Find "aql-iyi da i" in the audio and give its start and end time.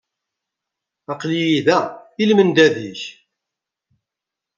1.11-2.23